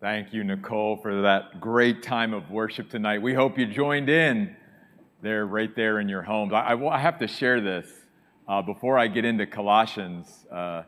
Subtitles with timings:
[0.00, 3.20] Thank you, Nicole, for that great time of worship tonight.
[3.20, 4.56] We hope you joined in
[5.20, 6.54] there, right there in your homes.
[6.54, 7.86] I, I, I have to share this
[8.48, 10.46] uh, before I get into Colossians.
[10.50, 10.84] Uh,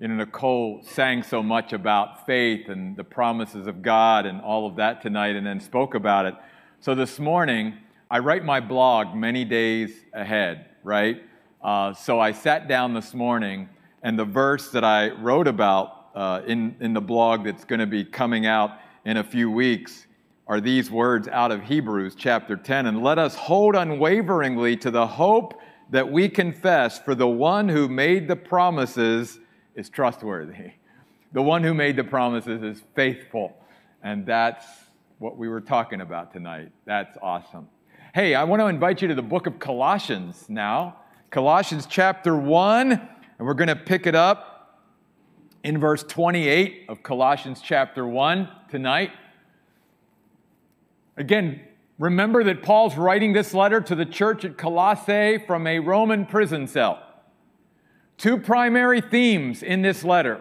[0.00, 4.66] you know, Nicole sang so much about faith and the promises of God and all
[4.66, 6.34] of that tonight, and then spoke about it.
[6.80, 7.74] So this morning,
[8.10, 11.22] I write my blog many days ahead, right?
[11.62, 13.68] Uh, so I sat down this morning,
[14.02, 17.86] and the verse that I wrote about uh, in, in the blog that's going to
[17.86, 20.06] be coming out in a few weeks
[20.46, 22.86] are these words out of Hebrews chapter 10.
[22.86, 27.88] And let us hold unwaveringly to the hope that we confess, for the one who
[27.88, 29.38] made the promises
[29.74, 30.72] is trustworthy.
[31.32, 33.56] The one who made the promises is faithful.
[34.02, 34.64] And that's
[35.18, 36.70] what we were talking about tonight.
[36.84, 37.68] That's awesome.
[38.14, 40.96] Hey, I want to invite you to the book of Colossians now.
[41.30, 43.00] Colossians chapter 1, and
[43.40, 44.53] we're going to pick it up
[45.64, 49.10] in verse 28 of Colossians chapter 1 tonight.
[51.16, 51.62] Again,
[51.98, 56.66] remember that Paul's writing this letter to the church at Colossae from a Roman prison
[56.66, 57.02] cell.
[58.18, 60.40] Two primary themes in this letter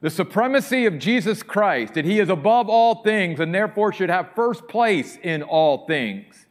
[0.00, 4.34] the supremacy of Jesus Christ, that he is above all things and therefore should have
[4.34, 6.41] first place in all things.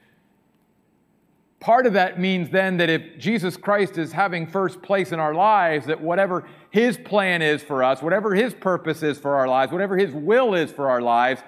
[1.61, 5.35] Part of that means then that if Jesus Christ is having first place in our
[5.35, 9.71] lives, that whatever His plan is for us, whatever His purpose is for our lives,
[9.71, 11.41] whatever His will is for our lives,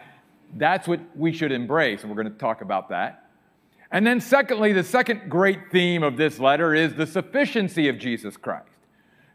[0.56, 2.02] that's what we should embrace.
[2.02, 3.28] And we're going to talk about that.
[3.90, 8.38] And then, secondly, the second great theme of this letter is the sufficiency of Jesus
[8.38, 8.70] Christ.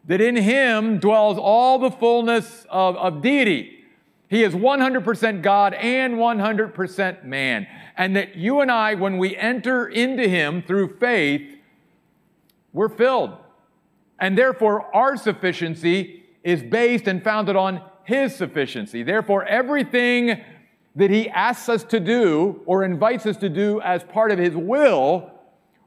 [0.04, 3.77] That in Him dwells all the fullness of, of deity.
[4.28, 7.66] He is 100% God and 100% man.
[7.96, 11.56] And that you and I, when we enter into Him through faith,
[12.72, 13.36] we're filled.
[14.20, 19.02] And therefore, our sufficiency is based and founded on His sufficiency.
[19.02, 20.44] Therefore, everything
[20.94, 24.54] that He asks us to do or invites us to do as part of His
[24.54, 25.30] will,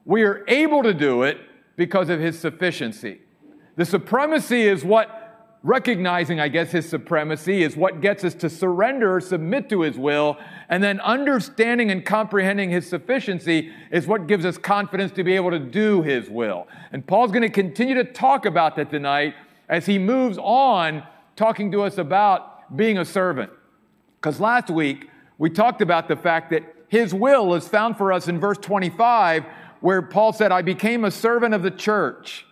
[0.04, 1.38] we are able to do it
[1.76, 3.20] because of His sufficiency.
[3.76, 5.21] The supremacy is what
[5.64, 9.96] recognizing, I guess, his supremacy is what gets us to surrender or submit to his
[9.96, 10.36] will.
[10.68, 15.50] And then understanding and comprehending his sufficiency is what gives us confidence to be able
[15.50, 16.66] to do his will.
[16.90, 19.34] And Paul's going to continue to talk about that tonight
[19.68, 21.04] as he moves on
[21.36, 23.50] talking to us about being a servant.
[24.20, 25.08] Because last week
[25.38, 29.44] we talked about the fact that his will is found for us in verse 25,
[29.80, 32.46] where Paul said, I became a servant of the church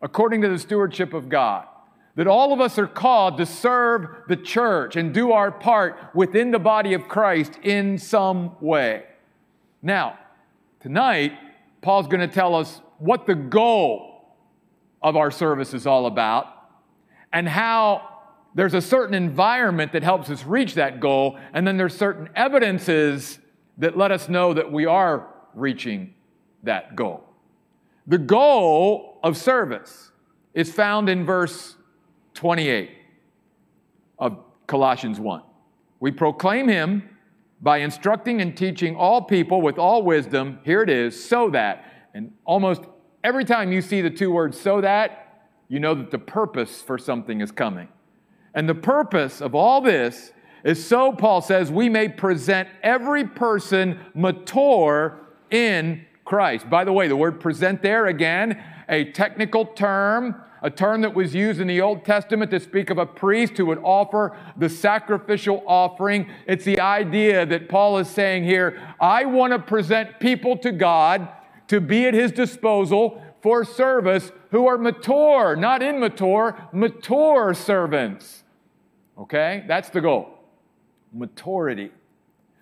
[0.00, 1.66] according to the stewardship of God
[2.16, 6.50] that all of us are called to serve the church and do our part within
[6.50, 9.04] the body of Christ in some way.
[9.82, 10.18] Now,
[10.80, 11.32] tonight,
[11.82, 14.34] Paul's going to tell us what the goal
[15.02, 16.46] of our service is all about
[17.32, 18.08] and how
[18.54, 23.38] there's a certain environment that helps us reach that goal, and then there's certain evidences
[23.76, 26.14] that let us know that we are reaching
[26.62, 27.22] that goal.
[28.06, 30.10] The goal of service
[30.54, 31.76] is found in verse
[32.36, 32.90] 28
[34.18, 35.42] of Colossians 1.
[35.98, 37.08] We proclaim him
[37.60, 40.60] by instructing and teaching all people with all wisdom.
[40.62, 41.84] Here it is, so that.
[42.14, 42.82] And almost
[43.24, 46.98] every time you see the two words, so that, you know that the purpose for
[46.98, 47.88] something is coming.
[48.54, 50.32] And the purpose of all this
[50.62, 55.18] is so, Paul says, we may present every person mature
[55.50, 56.68] in Christ.
[56.68, 61.32] By the way, the word present there again, a technical term a term that was
[61.32, 65.62] used in the Old Testament to speak of a priest who would offer the sacrificial
[65.64, 66.28] offering.
[66.48, 71.28] It's the idea that Paul is saying here I want to present people to God
[71.68, 78.42] to be at his disposal for service who are mature, not immature, mature servants.
[79.16, 79.64] Okay?
[79.68, 80.36] That's the goal.
[81.12, 81.92] Maturity.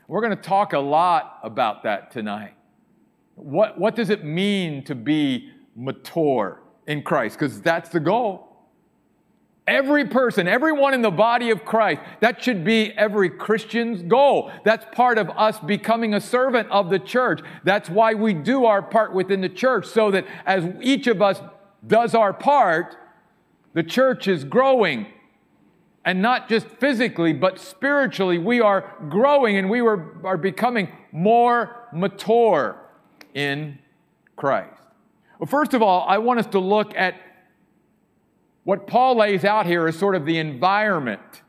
[0.09, 2.53] We're going to talk a lot about that tonight.
[3.37, 6.61] What, what does it mean to be mature?
[6.87, 8.49] In Christ, because that's the goal.
[9.67, 14.53] Every person, everyone in the body of Christ, that should be every Christian's goal.
[14.63, 17.41] That's part of us becoming a servant of the church.
[17.65, 21.41] That's why we do our part within the church, so that as each of us
[21.87, 22.97] does our part,
[23.73, 25.07] the church is growing.
[26.05, 32.77] And not just physically, but spiritually, we are growing and we are becoming more mature
[33.33, 33.79] in
[34.37, 34.84] Christ.
[35.39, 37.15] Well, first of all, I want us to look at
[38.65, 41.43] what Paul lays out here as sort of the environment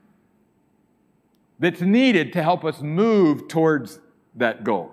[1.59, 3.99] that's needed to help us move towards
[4.35, 4.91] that goal.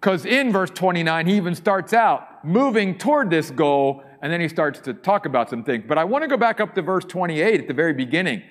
[0.00, 4.48] Because in verse 29, he even starts out moving toward this goal, and then he
[4.48, 5.84] starts to talk about some things.
[5.86, 8.42] But I want to go back up to verse 28 at the very beginning.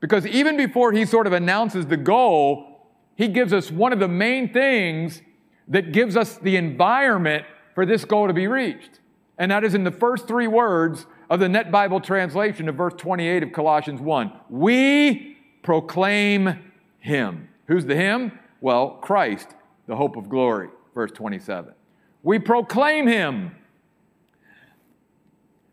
[0.00, 4.08] Because even before he sort of announces the goal, he gives us one of the
[4.08, 5.22] main things
[5.68, 7.44] that gives us the environment
[7.76, 9.00] for this goal to be reached.
[9.36, 12.94] And that is in the first three words of the Net Bible translation of verse
[12.96, 14.32] 28 of Colossians 1.
[14.48, 17.50] We proclaim him.
[17.66, 18.32] Who's the him?
[18.62, 19.48] Well, Christ,
[19.86, 21.74] the hope of glory, verse 27.
[22.22, 23.54] We proclaim him.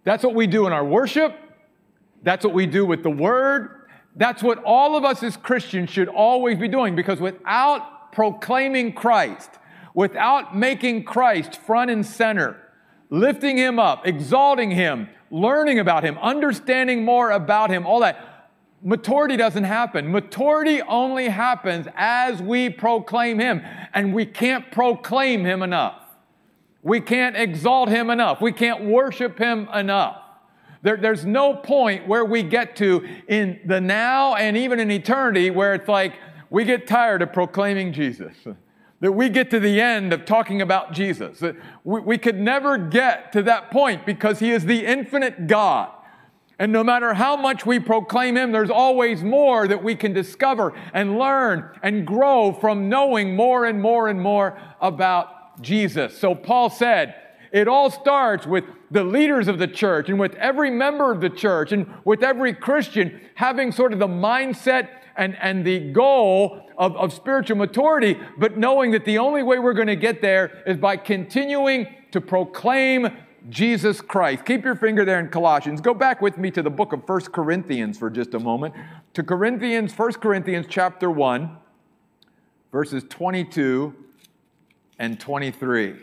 [0.04, 1.34] That's what we do in our worship.
[2.22, 3.88] That's what we do with the word.
[4.18, 9.52] That's what all of us as Christians should always be doing because without proclaiming Christ,
[9.94, 12.58] without making Christ front and center,
[13.10, 18.50] lifting him up, exalting him, learning about him, understanding more about him, all that,
[18.84, 20.12] maturity doesn't happen.
[20.12, 23.62] Maturity only happens as we proclaim him,
[23.94, 26.00] and we can't proclaim him enough.
[26.82, 28.42] We can't exalt him enough.
[28.42, 30.20] We can't worship him enough.
[30.82, 35.50] There, there's no point where we get to in the now and even in eternity
[35.50, 36.14] where it's like
[36.50, 38.36] we get tired of proclaiming Jesus.
[39.04, 41.40] That we get to the end of talking about Jesus.
[41.40, 45.92] That we, we could never get to that point because he is the infinite God.
[46.58, 50.72] And no matter how much we proclaim Him, there's always more that we can discover
[50.94, 56.18] and learn and grow from knowing more and more and more about Jesus.
[56.18, 57.16] So Paul said,
[57.52, 61.30] it all starts with the leaders of the church and with every member of the
[61.30, 66.96] church and with every Christian having sort of the mindset and, and the goal of,
[66.96, 70.78] of spiritual maturity, but knowing that the only way we're going to get there is
[70.78, 73.10] by continuing to proclaim
[73.50, 74.46] Jesus Christ.
[74.46, 75.82] Keep your finger there in Colossians.
[75.82, 78.74] Go back with me to the book of First Corinthians for just a moment.
[79.16, 81.58] To Corinthians, First Corinthians chapter 1,
[82.72, 83.94] verses 22
[84.98, 85.96] and 23.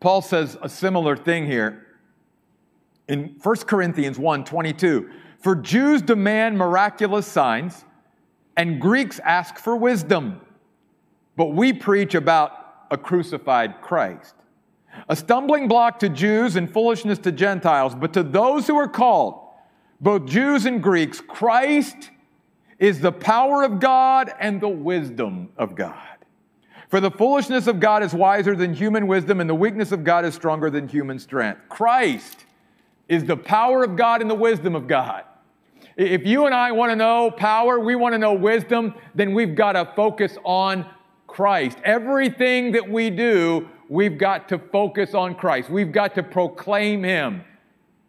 [0.00, 1.86] Paul says a similar thing here
[3.08, 5.10] in 1 Corinthians 1 22.
[5.42, 7.84] For Jews demand miraculous signs,
[8.56, 10.40] and Greeks ask for wisdom.
[11.36, 12.52] But we preach about
[12.92, 14.34] a crucified Christ.
[15.08, 19.40] A stumbling block to Jews and foolishness to Gentiles, but to those who are called,
[20.00, 22.10] both Jews and Greeks, Christ
[22.78, 25.96] is the power of God and the wisdom of God.
[26.88, 30.24] For the foolishness of God is wiser than human wisdom, and the weakness of God
[30.24, 31.62] is stronger than human strength.
[31.68, 32.44] Christ
[33.08, 35.24] is the power of God and the wisdom of God.
[35.96, 39.54] If you and I want to know power, we want to know wisdom, then we've
[39.54, 40.86] got to focus on
[41.26, 41.78] Christ.
[41.84, 45.70] Everything that we do, we've got to focus on Christ.
[45.70, 47.42] We've got to proclaim Him.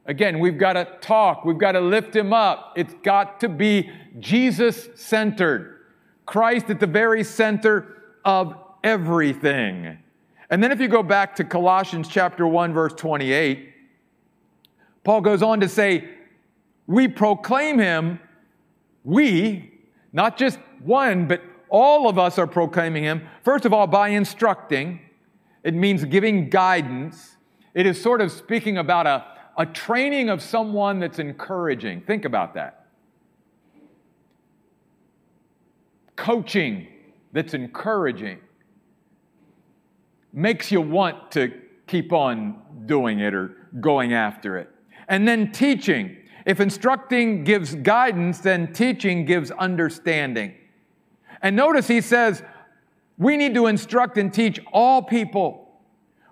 [0.06, 2.74] Again, we've got to talk, we've got to lift Him up.
[2.76, 3.90] It's got to be
[4.20, 5.80] Jesus centered.
[6.26, 9.98] Christ at the very center of everything.
[10.50, 13.74] And then if you go back to Colossians chapter 1 verse 28,
[15.04, 16.08] Paul goes on to say,
[16.88, 18.20] we proclaim him,
[19.04, 19.72] we,
[20.12, 25.00] not just one, but all of us are proclaiming him, first of all, by instructing.
[25.64, 27.38] It means giving guidance.
[27.74, 29.26] It is sort of speaking about a,
[29.58, 32.02] a training of someone that's encouraging.
[32.02, 32.88] Think about that.
[36.16, 36.88] Coaching
[37.32, 38.40] that's encouraging
[40.32, 41.52] makes you want to
[41.88, 44.70] keep on doing it or going after it.
[45.08, 46.18] And then teaching.
[46.46, 50.54] If instructing gives guidance, then teaching gives understanding.
[51.42, 52.44] And notice he says,
[53.18, 55.70] we need to instruct and teach all people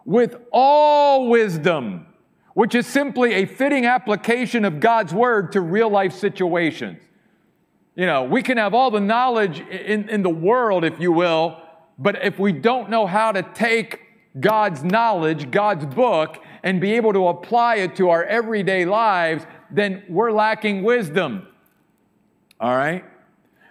[0.05, 2.07] with all wisdom,
[2.53, 7.01] which is simply a fitting application of God's word to real life situations.
[7.95, 11.61] You know, we can have all the knowledge in, in the world, if you will,
[11.99, 13.99] but if we don't know how to take
[14.39, 20.03] God's knowledge, God's book, and be able to apply it to our everyday lives, then
[20.09, 21.47] we're lacking wisdom.
[22.59, 23.03] All right?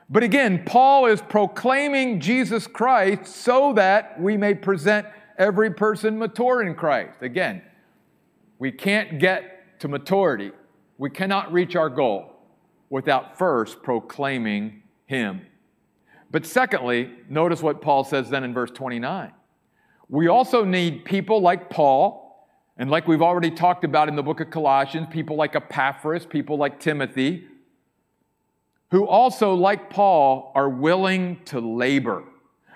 [0.09, 5.07] But again, Paul is proclaiming Jesus Christ so that we may present
[5.38, 7.23] every person mature in Christ.
[7.23, 7.62] Again,
[8.59, 10.50] we can't get to maturity.
[10.99, 12.33] We cannot reach our goal
[12.90, 15.47] without first proclaiming Him.
[16.30, 19.33] But secondly, notice what Paul says then in verse 29.
[20.09, 22.29] We also need people like Paul,
[22.80, 26.56] and like we've already talked about in the book of Colossians, people like Epaphras, people
[26.56, 27.44] like Timothy,
[28.90, 32.25] who also, like Paul, are willing to labor.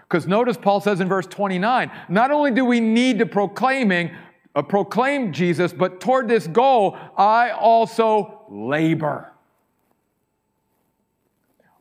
[0.02, 4.10] Because notice Paul says in verse 29, not only do we need to proclaiming,
[4.54, 9.32] uh, proclaim Jesus, but toward this goal, I also labor.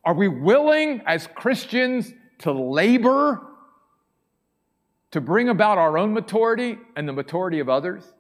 [0.06, 3.42] Are we willing as Christians to labor
[5.14, 8.14] to bring about our own maturity and the maturity of others?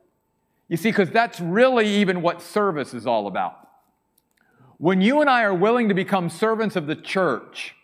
[0.69, 3.59] You see, because that's really even what service is all about.
[4.77, 7.75] when you and I are willing to become servants of the church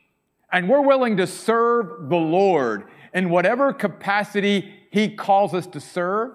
[0.51, 6.31] and we're willing to serve the Lord in whatever capacity He calls us to serve,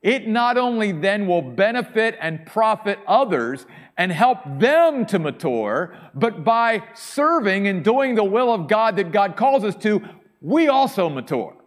[0.00, 6.44] it not only then will benefit and profit others and help them to mature, but
[6.44, 10.00] by serving and doing the will of God that God calls us to,
[10.40, 11.57] we also mature.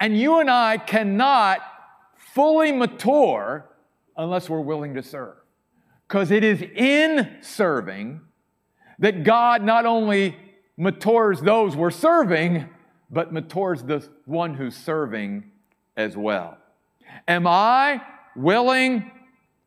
[0.00, 1.60] And you and I cannot
[2.16, 3.66] fully mature
[4.16, 5.36] unless we're willing to serve.
[6.08, 8.22] Because it is in serving
[8.98, 10.36] that God not only
[10.76, 12.66] matures those we're serving,
[13.10, 15.44] but matures the one who's serving
[15.96, 16.56] as well.
[17.28, 18.00] Am I
[18.34, 19.10] willing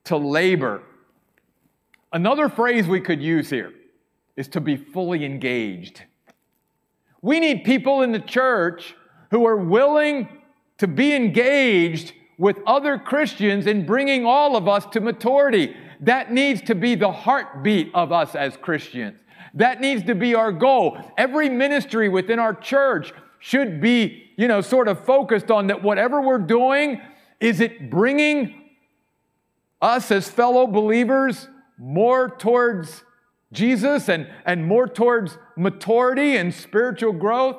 [0.06, 0.82] to labor?
[2.12, 3.74] Another phrase we could use here
[4.36, 6.04] is to be fully engaged.
[7.22, 8.96] We need people in the church
[9.34, 10.30] who are willing
[10.78, 15.76] to be engaged with other Christians in bringing all of us to maturity.
[16.02, 19.18] That needs to be the heartbeat of us as Christians.
[19.56, 21.00] That needs to be our goal.
[21.18, 26.22] Every ministry within our church should be, you know, sort of focused on that whatever
[26.22, 27.02] we're doing,
[27.40, 28.54] is it bringing
[29.82, 31.48] us as fellow believers
[31.80, 33.04] more towards
[33.52, 37.58] Jesus and, and more towards maturity and spiritual growth?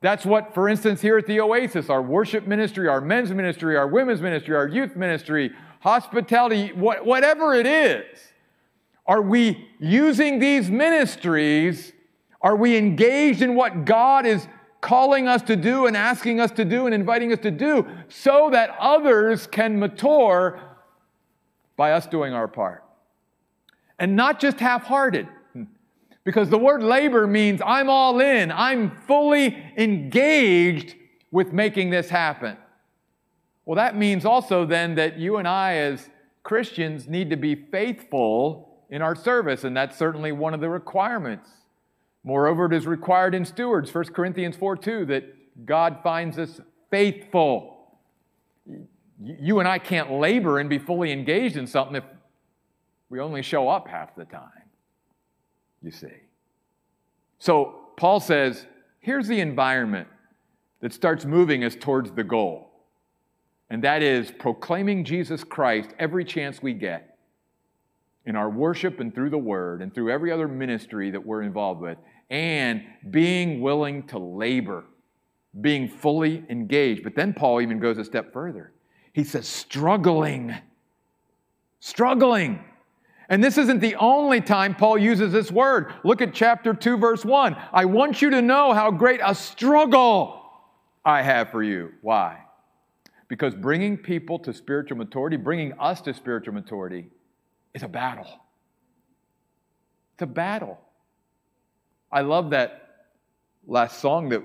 [0.00, 3.88] That's what, for instance, here at the Oasis, our worship ministry, our men's ministry, our
[3.88, 8.04] women's ministry, our youth ministry, hospitality, what, whatever it is,
[9.06, 11.92] are we using these ministries?
[12.40, 14.46] Are we engaged in what God is
[14.80, 18.48] calling us to do and asking us to do and inviting us to do so
[18.50, 20.60] that others can mature
[21.76, 22.84] by us doing our part.
[23.98, 25.26] And not just half hearted,
[26.28, 30.94] because the word labor means I'm all in, I'm fully engaged
[31.30, 32.58] with making this happen.
[33.64, 36.10] Well, that means also then that you and I, as
[36.42, 41.48] Christians, need to be faithful in our service, and that's certainly one of the requirements
[42.24, 47.98] Moreover, it is required in stewards, 1 Corinthians 4 2, that God finds us faithful.
[49.18, 52.04] You and I can't labor and be fully engaged in something if
[53.08, 54.57] we only show up half the time,
[55.82, 56.08] you see.
[57.38, 58.66] So, Paul says,
[59.00, 60.08] here's the environment
[60.80, 62.70] that starts moving us towards the goal,
[63.70, 67.18] and that is proclaiming Jesus Christ every chance we get
[68.26, 71.80] in our worship and through the word and through every other ministry that we're involved
[71.80, 71.98] with
[72.30, 74.84] and being willing to labor,
[75.60, 77.02] being fully engaged.
[77.02, 78.72] But then Paul even goes a step further.
[79.12, 80.54] He says, struggling.
[81.80, 82.62] Struggling.
[83.28, 85.92] And this isn't the only time Paul uses this word.
[86.02, 87.56] Look at chapter 2, verse 1.
[87.72, 90.42] I want you to know how great a struggle
[91.04, 91.92] I have for you.
[92.00, 92.38] Why?
[93.28, 97.10] Because bringing people to spiritual maturity, bringing us to spiritual maturity,
[97.74, 98.26] is a battle.
[100.14, 100.80] It's a battle.
[102.10, 103.06] I love that
[103.66, 104.42] last song that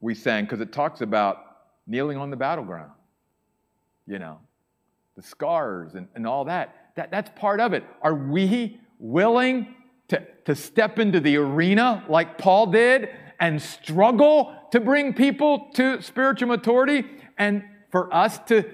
[0.00, 1.44] we sang because it talks about
[1.88, 2.92] kneeling on the battleground,
[4.06, 4.38] you know,
[5.16, 6.79] the scars and, and all that.
[6.96, 7.10] That.
[7.10, 7.84] That's part of it.
[8.02, 9.74] Are we willing
[10.08, 16.02] to, to step into the arena like Paul did and struggle to bring people to
[16.02, 17.04] spiritual maturity
[17.38, 18.64] and for us to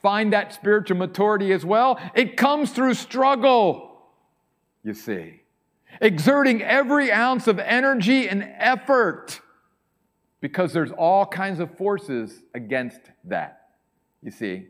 [0.00, 1.98] find that spiritual maturity as well?
[2.14, 4.00] It comes through struggle,
[4.84, 5.42] you see
[6.00, 9.40] exerting every ounce of energy and effort
[10.40, 13.68] because there's all kinds of forces against that.
[14.22, 14.66] You see?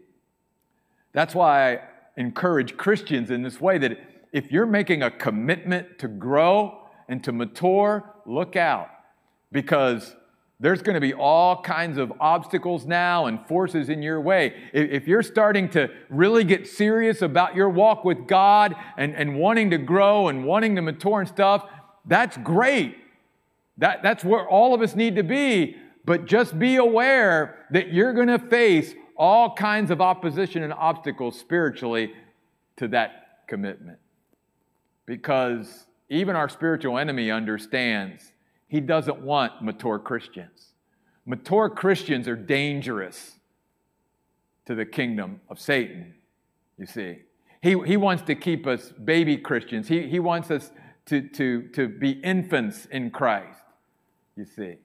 [1.12, 1.80] That's why
[2.16, 3.98] encourage Christians in this way that
[4.32, 6.78] if you're making a commitment to grow
[7.08, 8.88] and to mature, look out
[9.50, 10.14] because
[10.58, 14.54] there's going to be all kinds of obstacles now and forces in your way.
[14.72, 19.70] If you're starting to really get serious about your walk with God and, and wanting
[19.70, 21.66] to grow and wanting to mature and stuff,
[22.06, 22.96] that's great.
[23.78, 25.76] That, that's where all of us need to be.
[26.04, 31.38] But just be aware that you're going to face all kinds of opposition and obstacles
[31.38, 32.12] spiritually
[32.76, 33.98] to that commitment.
[35.06, 38.32] Because even our spiritual enemy understands
[38.68, 40.72] he doesn't want mature Christians.
[41.26, 43.38] Mature Christians are dangerous
[44.66, 46.14] to the kingdom of Satan,
[46.78, 47.18] you see.
[47.60, 49.88] He, he wants to keep us baby Christians.
[49.88, 50.70] He, he wants us
[51.06, 53.60] to, to, to be infants in Christ,
[54.36, 54.76] you see.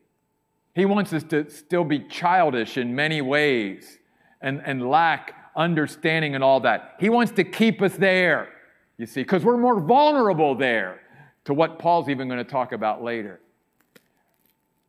[0.76, 3.98] He wants us to still be childish in many ways
[4.42, 6.96] and, and lack understanding and all that.
[7.00, 8.50] He wants to keep us there,
[8.98, 11.02] you see, because we're more vulnerable there
[11.46, 13.40] to what Paul's even going to talk about later.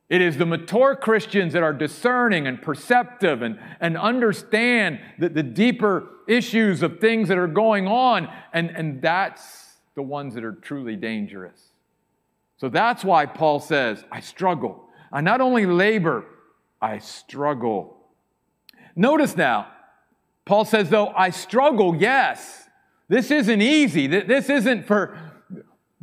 [0.09, 5.43] It is the mature Christians that are discerning and perceptive and, and understand the, the
[5.43, 8.29] deeper issues of things that are going on.
[8.55, 11.73] And, and that's the ones that are truly dangerous.
[12.57, 14.89] So that's why Paul says, I struggle.
[15.13, 16.25] I not only labor,
[16.81, 17.98] I struggle.
[18.99, 19.69] Notice now,
[20.45, 22.69] Paul says, though, I struggle, yes.
[23.09, 24.09] This isn't easy.
[24.09, 25.17] This isn't for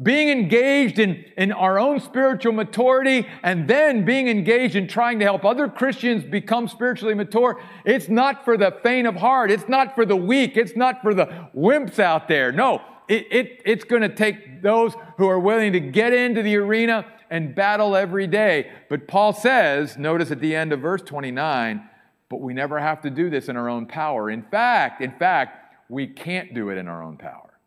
[0.01, 5.25] being engaged in, in our own spiritual maturity and then being engaged in trying to
[5.25, 7.61] help other Christians become spiritually mature.
[7.83, 9.51] It's not for the faint of heart.
[9.51, 10.55] It's not for the weak.
[10.55, 12.53] It's not for the wimps out there.
[12.53, 16.55] No, it, it, it's going to take those who are willing to get into the
[16.55, 18.71] arena and battle every day.
[18.89, 21.89] But Paul says, notice at the end of verse 29,
[22.29, 24.29] but we never have to do this in our own power.
[24.29, 27.59] In fact, in fact, we can't do it in our own power.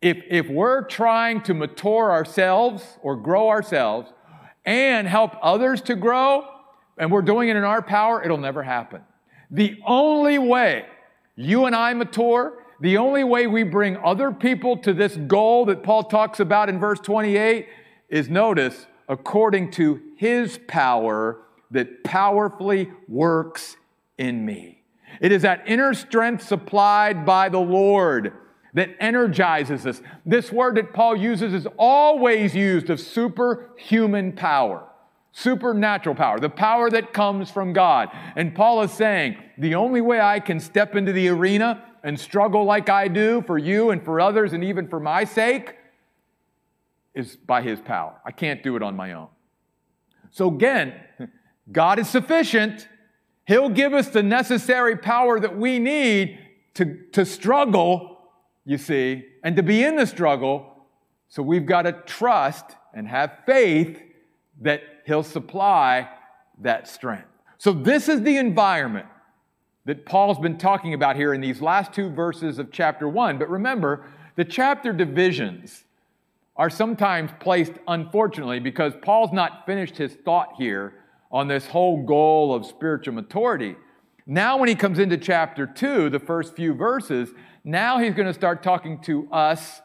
[0.00, 4.12] If, if we're trying to mature ourselves or grow ourselves
[4.64, 6.44] and help others to grow,
[6.98, 9.02] and we're doing it in our power, it'll never happen.
[9.50, 10.86] The only way
[11.36, 15.84] you and I mature the only way we bring other people to this goal that
[15.84, 17.68] Paul talks about in verse 28
[18.08, 21.38] is notice, according to his power
[21.72, 23.76] that powerfully works
[24.18, 24.82] in me.
[25.20, 28.32] It is that inner strength supplied by the Lord
[28.74, 30.00] that energizes us.
[30.24, 34.84] This word that Paul uses is always used of superhuman power,
[35.32, 38.08] supernatural power, the power that comes from God.
[38.34, 42.64] And Paul is saying, the only way I can step into the arena and struggle
[42.64, 45.76] like I do for you and for others and even for my sake
[47.14, 48.20] is by His power.
[48.24, 49.28] I can't do it on my own.
[50.30, 50.94] So again,
[51.70, 52.88] God is sufficient.
[53.46, 56.38] He'll give us the necessary power that we need
[56.74, 58.18] to, to struggle,
[58.64, 60.86] you see, and to be in the struggle.
[61.28, 62.64] So we've got to trust
[62.94, 64.00] and have faith
[64.60, 66.08] that He'll supply
[66.60, 67.26] that strength.
[67.58, 69.06] So this is the environment
[69.84, 73.38] that Paul's been talking about here in these last two verses of chapter one.
[73.38, 75.84] But remember, the chapter divisions
[76.56, 80.94] are sometimes placed, unfortunately, because Paul's not finished his thought here
[81.32, 83.74] on this whole goal of spiritual maturity.
[84.26, 87.30] Now, when he comes into chapter two, the first few verses,
[87.64, 89.80] now he's going to start talking to us,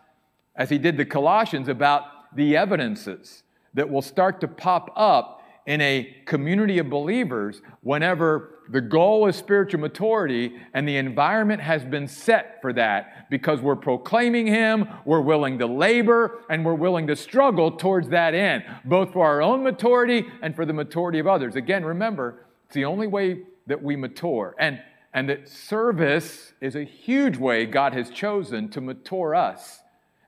[0.55, 5.36] as he did the Colossians, about the evidences that will start to pop up
[5.67, 11.85] in a community of believers whenever the goal is spiritual maturity, and the environment has
[11.85, 17.07] been set for that because we're proclaiming Him, we're willing to labor, and we're willing
[17.07, 21.27] to struggle towards that end, both for our own maturity and for the maturity of
[21.27, 21.55] others.
[21.55, 24.55] Again, remember, it's the only way that we mature.
[24.59, 24.81] And,
[25.13, 29.81] and that service is a huge way God has chosen to mature us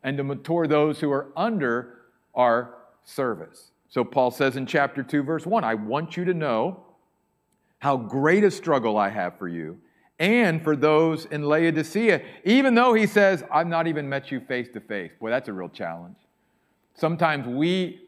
[0.04, 2.00] and to mature those who are under
[2.36, 3.72] our service.
[3.90, 6.84] So Paul says in chapter 2, verse 1 I want you to know
[7.80, 9.80] how great a struggle I have for you
[10.20, 14.68] and for those in Laodicea, even though he says, I've not even met you face
[14.74, 15.12] to face.
[15.20, 16.18] Boy, that's a real challenge.
[16.94, 18.02] Sometimes we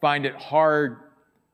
[0.00, 0.98] find it hard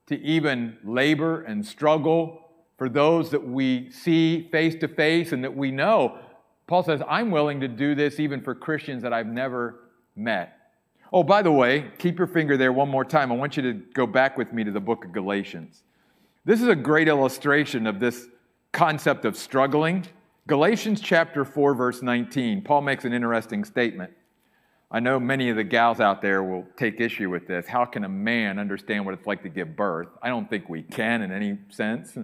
[0.07, 5.55] to even labor and struggle for those that we see face to face and that
[5.55, 6.19] we know.
[6.69, 9.81] Paul says, I'm willing to do this even for Christians that I've never
[10.15, 10.60] met.
[11.13, 13.33] Oh, by the way, keep your finger there one more time.
[13.33, 15.83] I want you to go back with me to the book of Galatians.
[16.45, 18.29] This is a great illustration of this
[18.73, 20.07] concept of struggling.
[20.47, 24.13] Galatians chapter 4, verse 19, Paul makes an interesting statement.
[24.93, 27.67] I know many of the gals out there will take issue with this.
[27.67, 30.09] How can a man understand what it's like to give birth?
[30.23, 32.17] I don't think we can in any sense.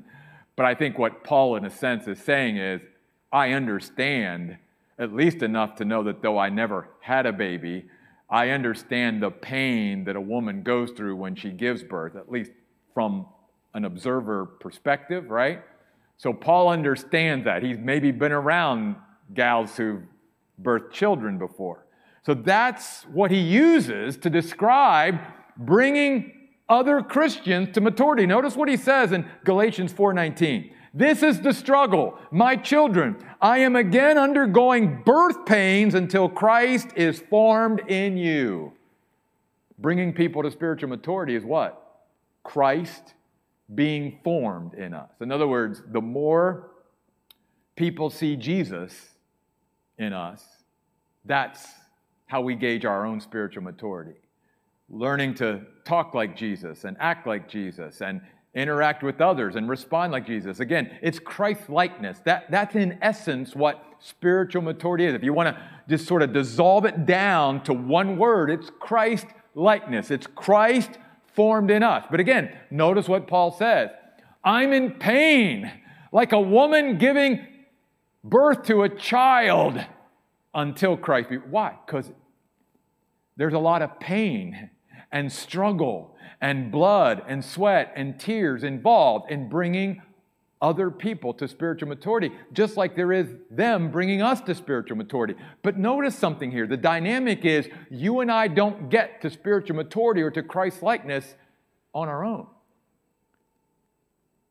[0.55, 2.83] But I think what Paul, in a sense, is saying is,
[3.33, 4.59] I understand
[4.99, 7.87] at least enough to know that though I never had a baby,
[8.29, 12.51] I understand the pain that a woman goes through when she gives birth, at least
[12.93, 13.27] from
[13.75, 15.63] an observer perspective, right?
[16.17, 17.63] So Paul understands that.
[17.63, 18.97] He's maybe been around
[19.35, 20.03] gals who've
[20.61, 21.87] birthed children before.
[22.25, 25.21] So that's what he uses to describe
[25.57, 26.33] bringing
[26.69, 28.27] other Christians to maturity.
[28.27, 30.73] Notice what he says in Galatians 4:19.
[30.97, 32.19] This is the struggle.
[32.31, 38.73] My children, I am again undergoing birth pains until Christ is formed in you.
[39.79, 42.07] Bringing people to spiritual maturity is what?
[42.45, 43.13] Christ
[43.75, 45.11] being formed in us.
[45.21, 46.71] In other words, the more
[47.77, 48.95] people see Jesus
[49.99, 50.43] in us,
[51.27, 51.67] that's
[52.25, 54.19] how we gauge our own spiritual maturity.
[54.89, 58.23] Learning to talk like Jesus and act like Jesus and
[58.57, 60.61] interact with others and respond like Jesus.
[60.61, 62.19] Again, it's Christ likeness.
[62.25, 65.15] That, that's in essence what spiritual maturity is.
[65.15, 69.27] If you want to just sort of dissolve it down to one word, it's Christ
[69.55, 70.11] likeness.
[70.11, 70.91] It's Christ
[71.35, 72.07] formed in us.
[72.11, 73.91] But again, notice what Paul says
[74.43, 75.71] I'm in pain,
[76.11, 77.47] like a woman giving
[78.25, 79.79] birth to a child
[80.55, 81.37] until Christ be.
[81.37, 81.75] Why?
[81.85, 82.11] Because
[83.37, 84.71] there's a lot of pain
[85.13, 90.03] and struggle and blood and sweat and tears involved in bringing
[90.61, 95.35] other people to spiritual maturity, just like there is them bringing us to spiritual maturity.
[95.63, 96.67] But notice something here.
[96.67, 101.35] The dynamic is you and I don't get to spiritual maturity or to Christ likeness
[101.95, 102.47] on our own.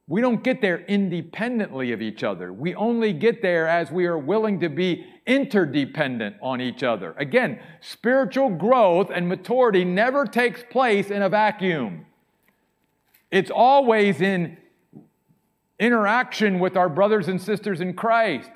[0.08, 2.54] We don't get there independently of each other.
[2.54, 7.16] We only get there as we are willing to be interdependent on each other.
[7.18, 12.06] Again, spiritual growth and maturity never takes place in a vacuum.
[13.32, 14.58] It's always in
[15.80, 18.52] interaction with our brothers and sisters in Christ.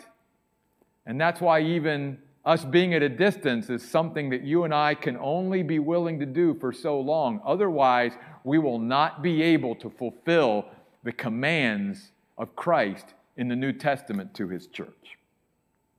[1.07, 4.93] And that's why even us being at a distance is something that you and I
[4.93, 7.41] can only be willing to do for so long.
[7.43, 10.65] Otherwise, we will not be able to fulfill
[11.03, 15.17] the commands of Christ in the New Testament to his church.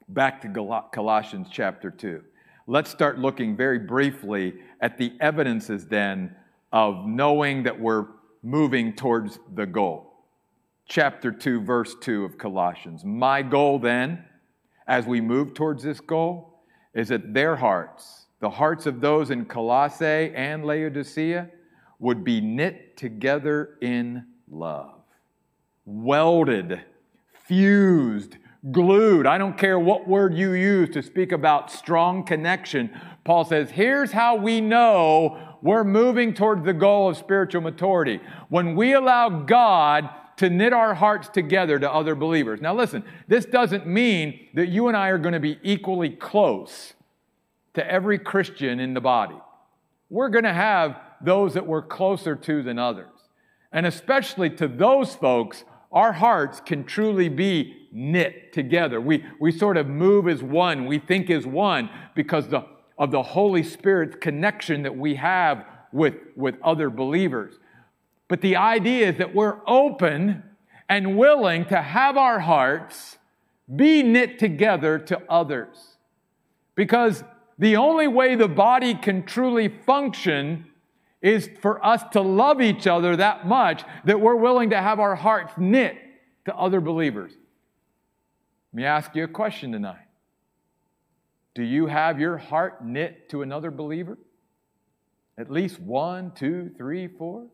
[0.09, 2.23] Back to Colossians chapter 2.
[2.67, 6.35] Let's start looking very briefly at the evidences then
[6.73, 8.07] of knowing that we're
[8.43, 10.13] moving towards the goal.
[10.87, 13.05] Chapter 2, verse 2 of Colossians.
[13.05, 14.25] My goal then,
[14.87, 16.63] as we move towards this goal,
[16.95, 21.49] is that their hearts, the hearts of those in Colossae and Laodicea,
[22.01, 24.95] would be knit together in love.
[25.85, 26.83] Welded,
[27.47, 28.37] fused,
[28.71, 29.27] glued.
[29.27, 32.91] I don't care what word you use to speak about strong connection.
[33.25, 38.21] Paul says, here's how we know we're moving toward the goal of spiritual maturity.
[38.49, 40.11] When we allow God
[40.41, 42.63] to knit our hearts together to other believers.
[42.63, 46.95] Now, listen, this doesn't mean that you and I are going to be equally close
[47.75, 49.37] to every Christian in the body.
[50.09, 53.10] We're going to have those that we're closer to than others.
[53.73, 59.01] And especially to those folks, our hearts can truly be knit together.
[59.01, 62.65] We, we sort of move as one, we think as one because the,
[62.99, 67.55] of the Holy Spirit's connection that we have with, with other believers.
[68.29, 70.45] But the idea is that we're open
[70.89, 73.19] and willing to have our hearts
[73.75, 75.97] be knit together to others.
[76.75, 77.25] Because
[77.59, 80.67] the only way the body can truly function
[81.23, 85.15] is for us to love each other that much that we're willing to have our
[85.15, 85.97] hearts knit
[86.47, 87.33] to other believers.
[88.73, 90.07] Let me ask you a question tonight.
[91.55, 94.17] Do you have your heart knit to another believer?
[95.37, 97.47] At least one, two, three, four?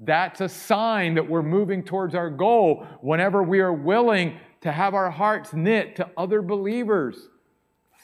[0.00, 4.94] That's a sign that we're moving towards our goal whenever we are willing to have
[4.94, 7.28] our hearts knit to other believers,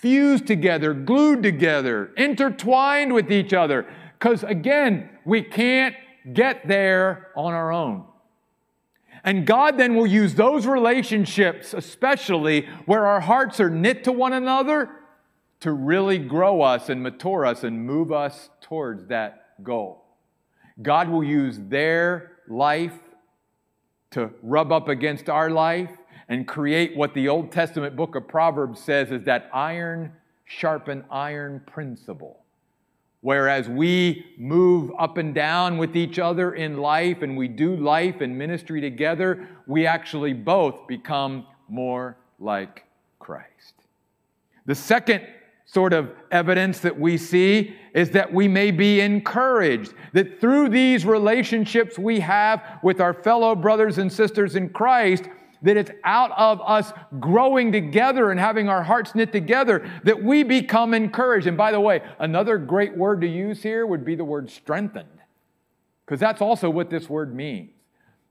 [0.00, 3.86] fused together, glued together, intertwined with each other.
[4.24, 5.94] Because again, we can't
[6.32, 8.04] get there on our own.
[9.22, 14.32] And God then will use those relationships, especially where our hearts are knit to one
[14.32, 14.88] another,
[15.60, 20.02] to really grow us and mature us and move us towards that goal.
[20.80, 22.98] God will use their life
[24.12, 25.90] to rub up against our life
[26.30, 30.12] and create what the Old Testament book of Proverbs says is that iron
[30.46, 32.43] sharpen iron principle.
[33.24, 38.20] Whereas we move up and down with each other in life and we do life
[38.20, 42.84] and ministry together, we actually both become more like
[43.18, 43.72] Christ.
[44.66, 45.26] The second
[45.64, 51.06] sort of evidence that we see is that we may be encouraged that through these
[51.06, 55.30] relationships we have with our fellow brothers and sisters in Christ,
[55.64, 60.42] that it's out of us growing together and having our hearts knit together that we
[60.42, 61.46] become encouraged.
[61.46, 65.08] And by the way, another great word to use here would be the word strengthened,
[66.04, 67.70] because that's also what this word means.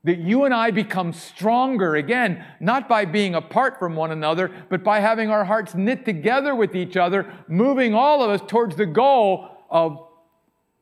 [0.04, 4.84] That you and I become stronger, again, not by being apart from one another, but
[4.84, 8.86] by having our hearts knit together with each other, moving all of us towards the
[8.86, 9.98] goal of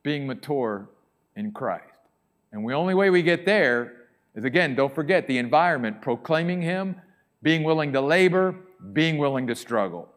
[0.03, 0.89] being mature
[1.37, 1.85] in Christ.
[2.51, 3.93] And the only way we get there
[4.35, 6.97] is again, don't forget the environment, proclaiming Him,
[7.43, 8.55] being willing to labor,
[8.93, 10.09] being willing to struggle.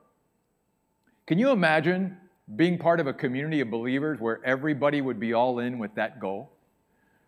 [1.28, 2.18] Can you imagine
[2.56, 6.20] being part of a community of believers where everybody would be all in with that
[6.20, 6.52] goal?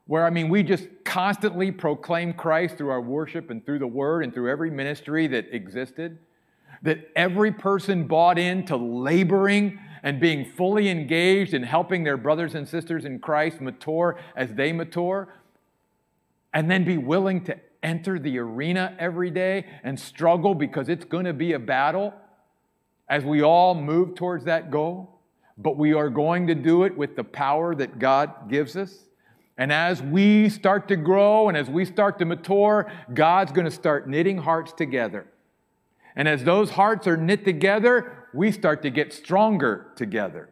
[0.05, 4.23] Where, I mean, we just constantly proclaim Christ through our worship and through the Word
[4.23, 6.19] and through every ministry that existed.
[6.83, 12.67] That every person bought into laboring and being fully engaged in helping their brothers and
[12.67, 15.27] sisters in Christ mature as they mature
[16.53, 21.25] and then be willing to enter the arena every day and struggle because it's going
[21.25, 22.13] to be a battle
[23.09, 25.21] as we all move towards that goal.
[25.57, 29.05] But we are going to do it with the power that God gives us.
[29.57, 33.71] And as we start to grow and as we start to mature, God's going to
[33.71, 35.25] start knitting hearts together.
[36.15, 40.49] And as those hearts are knit together, we start to get stronger together.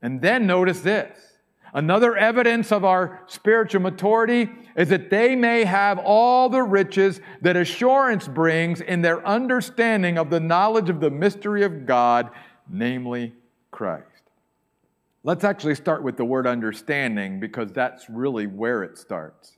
[0.00, 1.35] And then notice this.
[1.76, 7.54] Another evidence of our spiritual maturity is that they may have all the riches that
[7.54, 12.30] assurance brings in their understanding of the knowledge of the mystery of God,
[12.66, 13.34] namely
[13.70, 14.06] Christ.
[15.22, 19.52] Let's actually start with the word understanding because that's really where it starts.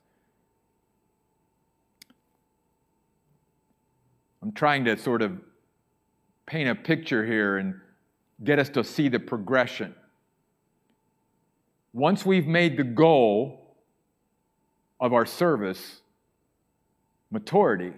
[4.43, 5.39] I'm trying to sort of
[6.47, 7.77] paint a picture here and
[8.43, 9.95] get us to see the progression.
[11.92, 13.74] Once we've made the goal
[15.01, 16.03] of our service
[17.31, 17.92] maturity,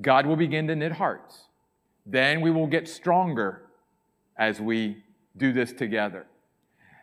[0.00, 1.44] God will begin to knit hearts.
[2.04, 3.62] Then we will get stronger
[4.36, 5.02] as we
[5.36, 6.26] do this together.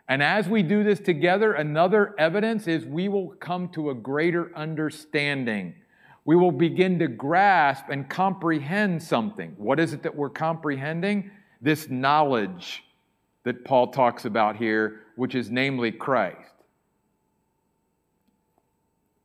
[0.07, 4.55] And as we do this together, another evidence is we will come to a greater
[4.55, 5.75] understanding.
[6.25, 9.55] We will begin to grasp and comprehend something.
[9.57, 11.31] What is it that we're comprehending?
[11.61, 12.83] This knowledge
[13.43, 16.53] that Paul talks about here, which is namely Christ.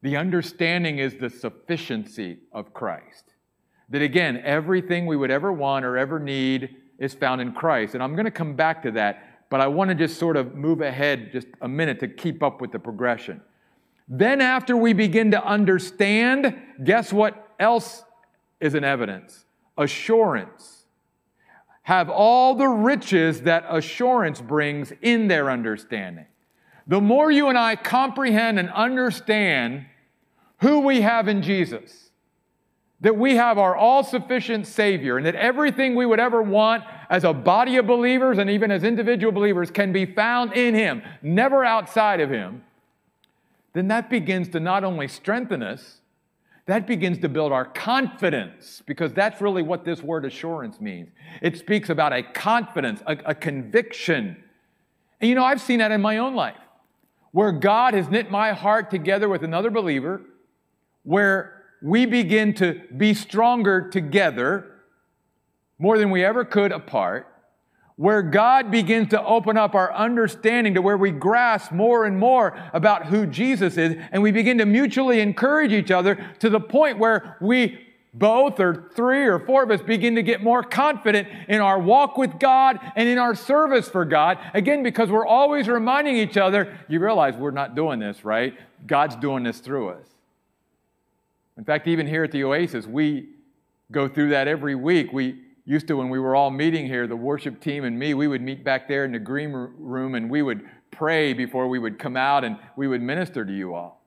[0.03, 3.35] The understanding is the sufficiency of Christ.
[3.91, 7.95] That again, everything we would ever want or ever need is found in Christ.
[7.95, 10.55] And I'm going to come back to that, but I want to just sort of
[10.55, 13.41] move ahead just a minute to keep up with the progression.
[14.09, 18.05] Then, after we begin to understand, guess what else
[18.61, 19.45] is an evidence?
[19.77, 20.78] Assurance
[21.89, 26.27] have all the riches that assurance brings in their understanding.
[26.87, 29.87] The more you and I comprehend and understand
[30.61, 32.11] who we have in Jesus,
[33.01, 37.25] that we have our all sufficient Savior, and that everything we would ever want as
[37.25, 41.65] a body of believers and even as individual believers can be found in Him, never
[41.65, 42.65] outside of Him,
[43.73, 45.98] then that begins to not only strengthen us,
[46.69, 51.09] that begins to build our confidence because that's really what this word assurance means.
[51.41, 54.37] It speaks about a confidence, a, a, conviction.
[55.19, 56.59] And you know, I've seen that in my own life
[57.33, 60.21] where God has knit my heart together with another believer,
[61.05, 64.67] where we begin to be stronger together
[65.79, 67.28] more than we ever could apart
[67.99, 72.57] where God begins to open up our understanding to where we grasp more and more
[72.73, 77.01] about who Jesus is, and we begin to mutually encourage each other to the point
[77.01, 77.77] where we
[78.15, 82.17] both or three or four of us begin to get more confident in our walk
[82.17, 84.39] with God and in our service for God.
[84.55, 88.55] Again, because we're always reminding each other, you realize we're not doing this, right?
[88.87, 90.07] God's doing this through us.
[91.57, 93.27] In fact, even here at the Oasis, we
[93.91, 95.13] go through that every week.
[95.13, 98.27] We, used to when we were all meeting here, the worship team and me, we
[98.27, 101.99] would meet back there in the green room and we would pray before we would
[101.99, 104.03] come out and we would minister to you all.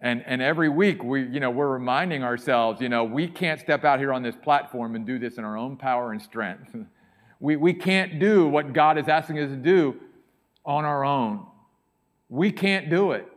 [0.00, 3.84] And, and every week we, you know, we're reminding ourselves, you know, we can't step
[3.84, 6.74] out here on this platform and do this in our own power and strength.
[7.40, 9.94] we, we can't do what God is asking us to do
[10.64, 11.44] on our own.
[12.30, 13.28] We can't do it.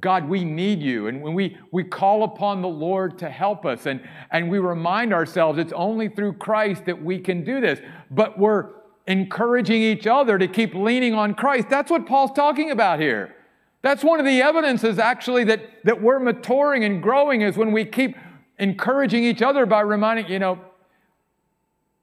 [0.00, 1.06] God, we need you.
[1.06, 5.12] And when we, we call upon the Lord to help us and, and we remind
[5.12, 7.80] ourselves it's only through Christ that we can do this,
[8.10, 8.70] but we're
[9.06, 11.68] encouraging each other to keep leaning on Christ.
[11.70, 13.34] That's what Paul's talking about here.
[13.82, 17.84] That's one of the evidences actually that, that we're maturing and growing is when we
[17.84, 18.16] keep
[18.58, 20.58] encouraging each other by reminding, you know,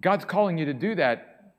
[0.01, 1.53] God's calling you to do that.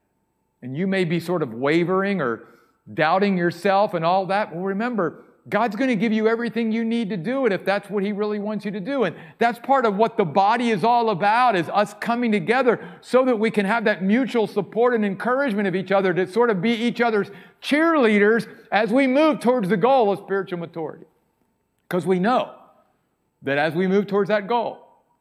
[0.63, 2.45] And you may be sort of wavering or
[2.93, 4.55] doubting yourself and all that.
[4.55, 7.91] Well, remember, God's going to give you everything you need to do it if that's
[7.91, 9.05] what He really wants you to do.
[9.05, 13.27] And that's part of what the body is all about is us coming together so
[13.27, 16.63] that we can have that mutual support and encouragement of each other to sort of
[16.63, 17.31] be each other's
[17.63, 21.07] cheerleaders as we move towards the goal of spiritual maturity.
[21.89, 22.55] Because we know
[23.43, 24.79] that as we move towards that goal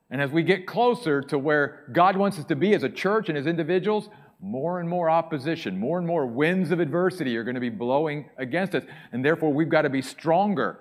[0.09, 3.27] and as we get closer to where God wants us to be as a church
[3.27, 4.07] and as individuals,
[4.43, 8.29] more and more opposition, more and more winds of adversity are going to be blowing
[8.37, 8.83] against us.
[9.13, 10.79] And therefore, we've got to be stronger.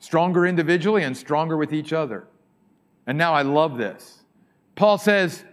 [0.00, 2.26] Stronger individually and stronger with each other.
[3.06, 4.24] And now I love this.
[4.74, 5.44] Paul says,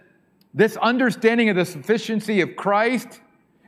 [0.52, 3.20] this understanding of the sufficiency of Christ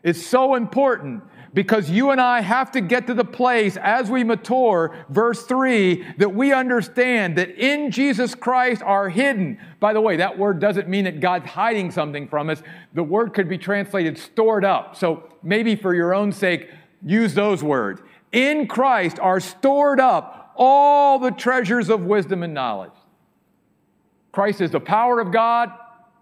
[0.02, 4.22] is so important because you and I have to get to the place as we
[4.22, 9.58] mature, verse 3, that we understand that in Jesus Christ are hidden.
[9.80, 12.62] By the way, that word doesn't mean that God's hiding something from us.
[12.94, 14.96] The word could be translated stored up.
[14.96, 16.70] So maybe for your own sake,
[17.04, 18.00] use those words.
[18.30, 22.92] In Christ are stored up all the treasures of wisdom and knowledge.
[24.30, 25.72] Christ is the power of God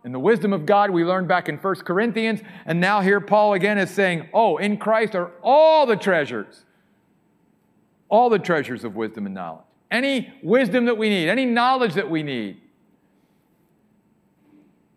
[0.04, 2.40] and the wisdom of God we learned back in 1 Corinthians.
[2.66, 6.64] And now here Paul again is saying, Oh, in Christ are all the treasures,
[8.08, 9.64] all the treasures of wisdom and knowledge.
[9.90, 12.60] Any wisdom that we need, any knowledge that we need.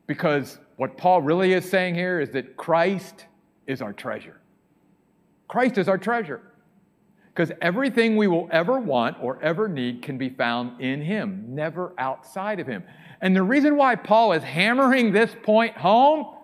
[0.06, 3.26] Because what Paul really is saying here is that Christ
[3.68, 4.40] is our treasure.
[5.48, 6.42] Christ is our treasure.
[7.34, 11.94] Because everything we will ever want or ever need can be found in Him, never
[11.98, 12.84] outside of Him.
[13.22, 16.36] And the reason why Paul is hammering this point home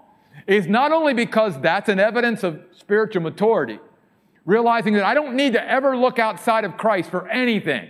[0.46, 3.80] is not only because that's an evidence of spiritual maturity,
[4.46, 7.90] realizing that I don't need to ever look outside of Christ for anything.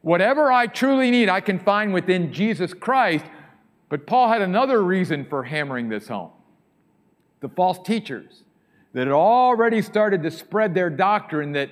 [0.00, 3.24] Whatever I truly need, I can find within Jesus Christ.
[3.88, 6.30] But Paul had another reason for hammering this home.
[7.40, 8.42] The false teachers
[8.94, 11.70] that had already started to spread their doctrine that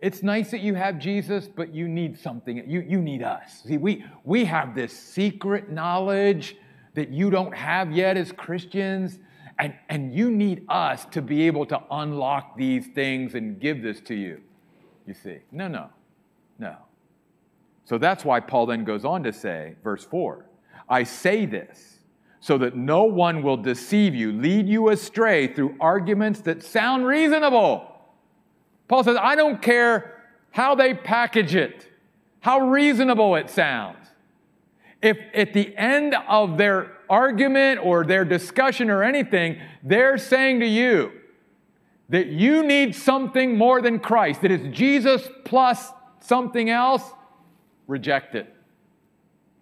[0.00, 2.64] it's nice that you have Jesus, but you need something.
[2.66, 3.62] You, you need us.
[3.66, 6.56] See, we, we have this secret knowledge
[6.94, 9.18] that you don't have yet as Christians,
[9.58, 14.00] and, and you need us to be able to unlock these things and give this
[14.02, 14.40] to you.
[15.06, 15.38] You see?
[15.52, 15.90] No, no,
[16.58, 16.76] no.
[17.84, 20.46] So that's why Paul then goes on to say, verse 4
[20.88, 21.98] I say this
[22.40, 27.89] so that no one will deceive you, lead you astray through arguments that sound reasonable
[28.90, 31.86] Paul says, I don't care how they package it,
[32.40, 34.04] how reasonable it sounds.
[35.00, 40.66] If at the end of their argument or their discussion or anything, they're saying to
[40.66, 41.12] you
[42.08, 47.04] that you need something more than Christ, that it's Jesus plus something else,
[47.86, 48.52] reject it.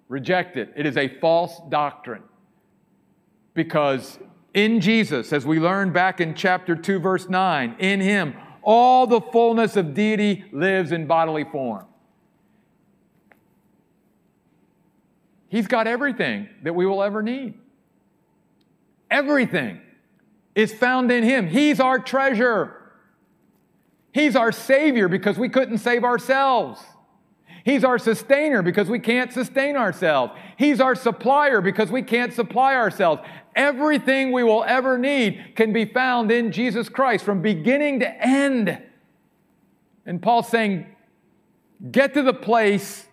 [0.08, 0.72] Reject it.
[0.74, 2.22] It is a false doctrine.
[3.52, 4.18] Because
[4.54, 8.34] in Jesus, as we learned back in chapter 2, verse 9, in Him,
[8.70, 11.86] all the fullness of deity lives in bodily form.
[15.48, 17.54] He's got everything that we will ever need.
[19.10, 19.80] Everything
[20.54, 21.46] is found in Him.
[21.46, 22.92] He's our treasure.
[24.12, 26.78] He's our Savior because we couldn't save ourselves.
[27.68, 30.32] He's our sustainer because we can't sustain ourselves.
[30.56, 33.20] He's our supplier because we can't supply ourselves.
[33.54, 38.82] Everything we will ever need can be found in Jesus Christ from beginning to end.
[40.06, 40.86] And Paul's saying,
[41.90, 43.06] get to the place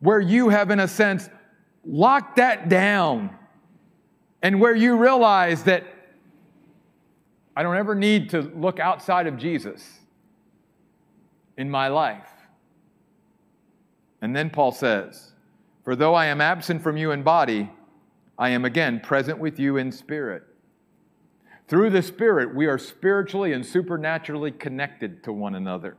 [0.00, 1.28] where you have, in a sense,
[1.84, 3.36] locked that down
[4.40, 5.84] and where you realize that
[7.54, 9.86] I don't ever need to look outside of Jesus
[11.58, 12.33] in my life.
[14.24, 15.32] And then Paul says,
[15.84, 17.70] For though I am absent from you in body,
[18.38, 20.44] I am again present with you in spirit.
[21.68, 25.98] Through the Spirit, we are spiritually and supernaturally connected to one another.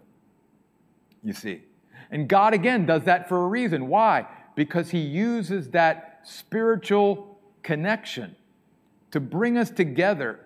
[1.23, 1.65] You see.
[2.09, 3.89] And God, again, does that for a reason.
[3.89, 4.25] Why?
[4.55, 8.35] Because He uses that spiritual connection
[9.11, 10.39] to bring us together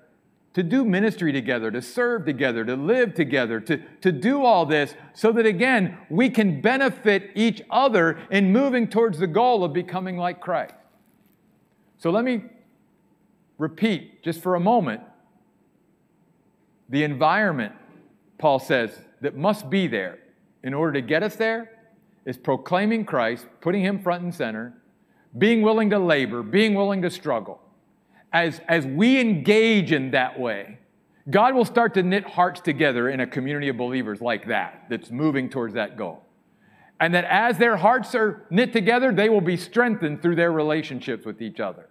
[0.53, 4.95] to do ministry together, to serve together, to live together, to, to do all this
[5.13, 10.17] so that again, we can benefit each other in moving towards the goal of becoming
[10.17, 10.73] like Christ.
[11.97, 12.43] So let me
[13.57, 15.01] repeat just for a moment
[16.89, 17.73] the environment,
[18.39, 20.17] Paul says, that must be there
[20.63, 21.69] in order to get us there
[22.25, 24.73] is proclaiming Christ, putting Him front and center,
[25.38, 27.62] being willing to labor, being willing to struggle
[28.31, 30.79] as, as we engage in that way,
[31.29, 35.11] God will start to knit hearts together in a community of believers like that, that's
[35.11, 36.23] moving towards that goal.
[36.99, 41.25] And that as their hearts are knit together, they will be strengthened through their relationships
[41.25, 41.87] with each other.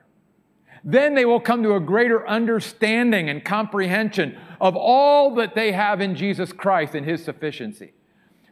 [0.84, 6.00] Then they will come to a greater understanding and comprehension of all that they have
[6.00, 7.92] in Jesus Christ and His sufficiency.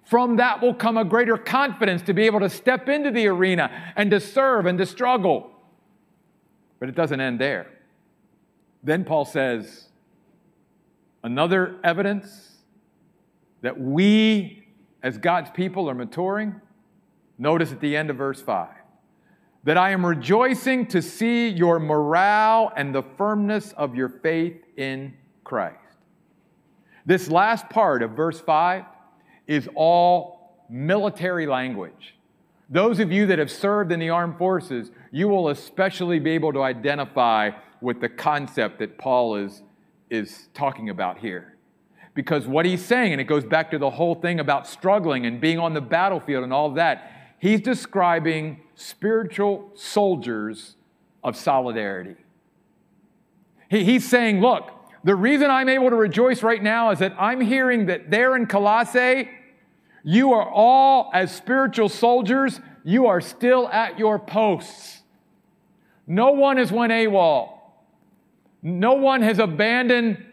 [0.04, 3.92] From that will come a greater confidence to be able to step into the arena
[3.96, 5.50] and to serve and to struggle.
[6.78, 7.66] But it doesn't end there.
[8.86, 9.88] Then Paul says,
[11.24, 12.58] another evidence
[13.60, 14.68] that we
[15.02, 16.60] as God's people are maturing.
[17.36, 18.68] Notice at the end of verse 5
[19.64, 25.14] that I am rejoicing to see your morale and the firmness of your faith in
[25.42, 25.80] Christ.
[27.04, 28.84] This last part of verse 5
[29.48, 32.14] is all military language.
[32.70, 36.52] Those of you that have served in the armed forces, you will especially be able
[36.52, 37.50] to identify
[37.80, 39.62] with the concept that Paul is,
[40.10, 41.56] is talking about here.
[42.14, 45.40] Because what he's saying, and it goes back to the whole thing about struggling and
[45.40, 50.76] being on the battlefield and all that, he's describing spiritual soldiers
[51.22, 52.16] of solidarity.
[53.68, 54.70] He, he's saying, look,
[55.04, 58.46] the reason I'm able to rejoice right now is that I'm hearing that there in
[58.46, 59.28] Colossae,
[60.02, 65.02] you are all, as spiritual soldiers, you are still at your posts.
[66.06, 67.55] No one has went AWOL.
[68.62, 70.24] No one has abandoned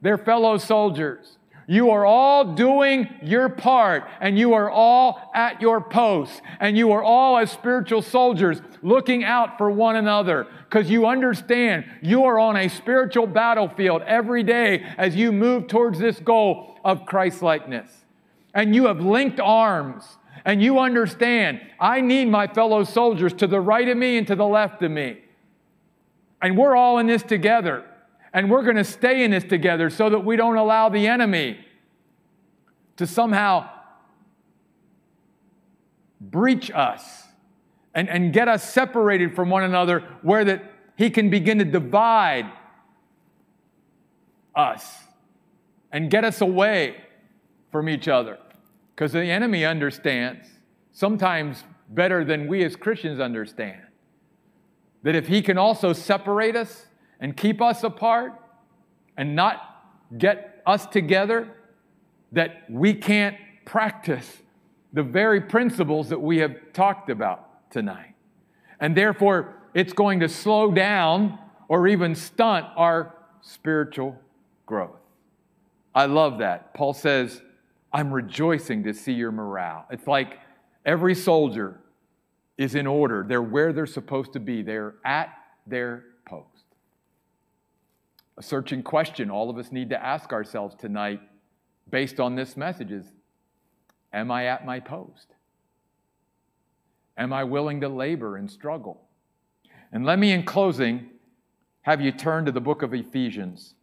[0.00, 1.38] their fellow soldiers.
[1.68, 6.92] You are all doing your part and you are all at your posts and you
[6.92, 12.38] are all as spiritual soldiers looking out for one another because you understand you are
[12.38, 18.04] on a spiritual battlefield every day as you move towards this goal of Christ likeness.
[18.54, 20.04] And you have linked arms
[20.44, 24.36] and you understand I need my fellow soldiers to the right of me and to
[24.36, 25.18] the left of me.
[26.46, 27.84] And we're all in this together.
[28.32, 31.58] And we're going to stay in this together so that we don't allow the enemy
[32.98, 33.68] to somehow
[36.20, 37.24] breach us
[37.96, 42.48] and, and get us separated from one another where that he can begin to divide
[44.54, 45.00] us
[45.90, 46.94] and get us away
[47.72, 48.38] from each other.
[48.94, 50.46] Because the enemy understands,
[50.92, 53.82] sometimes better than we as Christians understand,
[55.06, 56.86] that if he can also separate us
[57.20, 58.32] and keep us apart
[59.16, 59.84] and not
[60.18, 61.48] get us together,
[62.32, 64.42] that we can't practice
[64.92, 68.16] the very principles that we have talked about tonight.
[68.80, 71.38] And therefore, it's going to slow down
[71.68, 74.18] or even stunt our spiritual
[74.66, 74.98] growth.
[75.94, 76.74] I love that.
[76.74, 77.42] Paul says,
[77.92, 79.86] I'm rejoicing to see your morale.
[79.88, 80.40] It's like
[80.84, 81.78] every soldier
[82.58, 83.24] is in order.
[83.26, 85.30] They're where they're supposed to be, they're at
[85.66, 86.66] their post
[88.36, 91.20] a searching question all of us need to ask ourselves tonight
[91.90, 93.06] based on this message is
[94.12, 95.34] Am I at my post?
[97.18, 99.02] Am I willing to labor and struggle?
[99.92, 101.10] And let me, in closing,
[101.82, 103.74] have you turn to the book of Ephesians.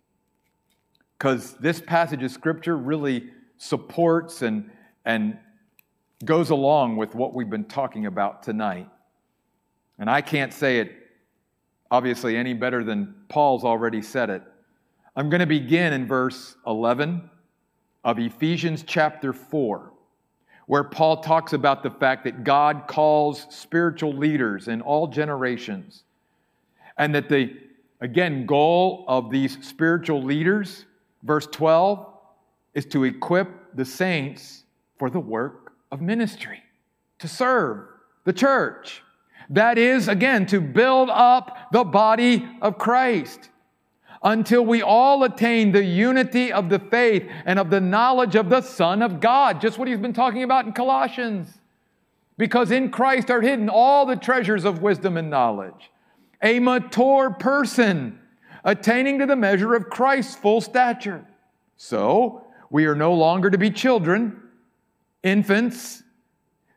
[1.17, 4.69] Because this passage of scripture really supports and,
[5.05, 5.37] and
[6.25, 8.89] goes along with what we've been talking about tonight.
[9.99, 10.91] And I can't say it
[11.91, 14.41] obviously any better than Paul's already said it.
[15.15, 17.29] I'm going to begin in verse 11
[18.03, 19.91] of Ephesians chapter 4,
[20.65, 26.03] where Paul talks about the fact that God calls spiritual leaders in all generations,
[26.97, 27.55] and that the,
[28.01, 30.85] again, goal of these spiritual leaders,
[31.21, 32.07] verse 12,
[32.73, 34.63] is to equip the saints
[34.97, 35.62] for the work
[35.93, 36.63] of ministry,
[37.19, 37.85] to serve
[38.23, 39.03] the church.
[39.51, 43.51] That is, again, to build up the body of Christ
[44.23, 48.61] until we all attain the unity of the faith and of the knowledge of the
[48.61, 49.61] Son of God.
[49.61, 51.59] Just what he's been talking about in Colossians.
[52.39, 55.91] Because in Christ are hidden all the treasures of wisdom and knowledge.
[56.41, 58.17] A mature person
[58.63, 61.23] attaining to the measure of Christ's full stature.
[61.77, 64.42] So, we are no longer to be children,
[65.23, 66.03] infants,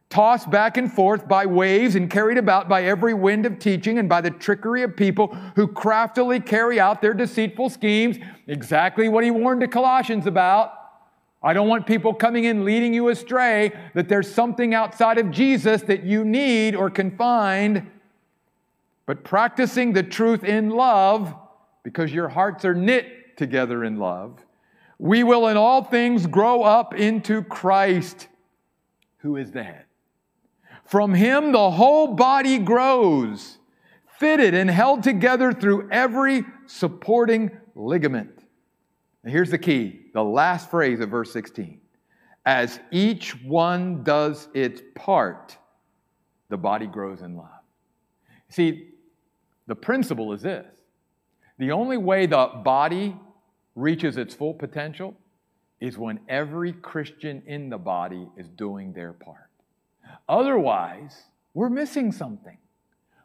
[0.08, 4.08] tossed back and forth by waves and carried about by every wind of teaching and
[4.08, 8.16] by the trickery of people who craftily carry out their deceitful schemes.
[8.46, 10.72] Exactly what he warned the Colossians about.
[11.42, 15.82] I don't want people coming in leading you astray that there's something outside of Jesus
[15.82, 17.90] that you need or can find.
[19.06, 21.34] But practicing the truth in love,
[21.82, 24.40] because your hearts are knit together in love,
[24.98, 28.28] we will in all things grow up into Christ,
[29.26, 29.84] who is the head.
[30.84, 33.58] From him, the whole body grows,
[34.20, 38.44] fitted and held together through every supporting ligament.
[39.24, 41.80] And here's the key the last phrase of verse 16.
[42.44, 45.58] As each one does its part,
[46.48, 47.48] the body grows in love.
[48.48, 48.90] See,
[49.66, 50.64] the principle is this
[51.58, 53.16] the only way the body
[53.74, 55.16] reaches its full potential
[55.80, 59.50] is when every Christian in the body is doing their part.
[60.28, 61.16] Otherwise,
[61.54, 62.58] we're missing something.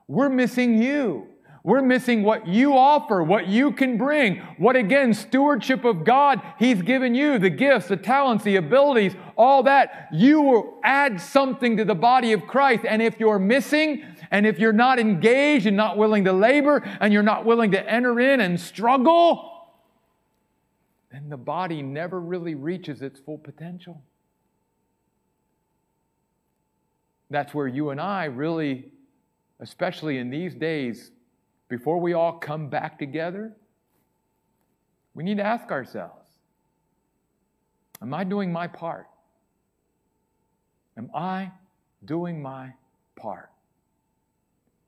[0.08, 1.28] We're missing you.
[1.64, 6.82] We're missing what you offer, what you can bring, what again, stewardship of God, He's
[6.82, 10.08] given you the gifts, the talents, the abilities, all that.
[10.12, 12.84] You will add something to the body of Christ.
[12.88, 17.14] And if you're missing, and if you're not engaged and not willing to labor, and
[17.14, 19.51] you're not willing to enter in and struggle,
[21.12, 24.02] then the body never really reaches its full potential.
[27.30, 28.92] That's where you and I really,
[29.60, 31.12] especially in these days,
[31.70, 33.54] before we all come back together,
[35.14, 36.18] we need to ask ourselves
[38.02, 39.08] Am I doing my part?
[40.98, 41.52] Am I
[42.06, 42.74] doing my
[43.16, 43.50] part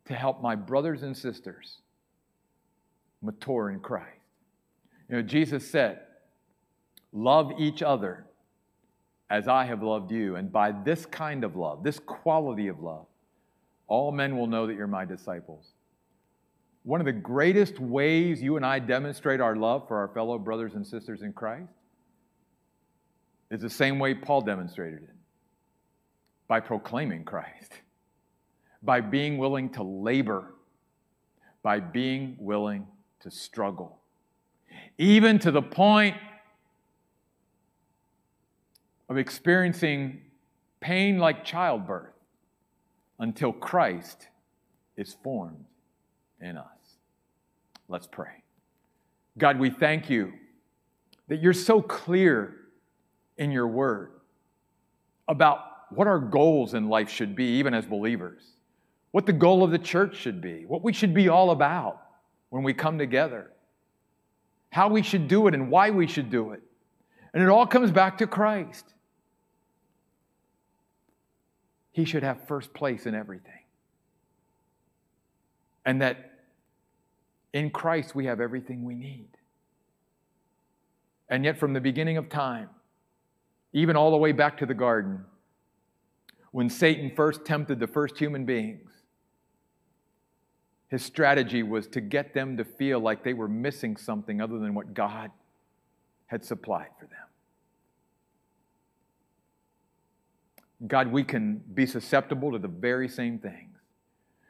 [0.06, 1.78] to help my brothers and sisters
[3.22, 4.10] mature in Christ?
[5.10, 6.02] You know, Jesus said,
[7.14, 8.26] Love each other
[9.30, 10.36] as I have loved you.
[10.36, 13.06] And by this kind of love, this quality of love,
[13.88, 15.74] all men will know that you're my disciples.
[16.84, 20.74] One of the greatest ways you and I demonstrate our love for our fellow brothers
[20.74, 21.72] and sisters in Christ
[23.52, 25.16] is the same way Paul demonstrated it
[26.48, 27.72] by proclaiming Christ,
[28.82, 30.56] by being willing to labor,
[31.62, 32.88] by being willing
[33.22, 34.00] to struggle,
[34.98, 36.18] even to the point
[39.10, 40.22] of experiencing
[40.80, 42.14] pain like childbirth
[43.20, 44.28] until Christ
[44.98, 45.66] is formed
[46.42, 46.98] in us.
[47.88, 48.44] Let's pray.
[49.38, 50.34] God, we thank you
[51.28, 52.56] that you're so clear
[53.38, 54.12] in your word
[55.28, 58.44] about what our goals in life should be, even as believers,
[59.12, 62.02] what the goal of the church should be, what we should be all about
[62.50, 63.52] when we come together,
[64.72, 66.62] how we should do it and why we should do it.
[67.34, 68.93] And it all comes back to Christ.
[71.94, 73.54] He should have first place in everything.
[75.86, 76.32] And that
[77.54, 79.30] in Christ we have everything we need.
[81.30, 82.70] And yet, from the beginning of time,
[83.72, 85.24] even all the way back to the garden,
[86.52, 88.90] when Satan first tempted the first human beings,
[90.90, 94.76] his strategy was to get them to feel like they were missing something other than
[94.76, 95.32] what God
[96.28, 97.28] had supplied for them.
[100.88, 103.78] God, we can be susceptible to the very same things.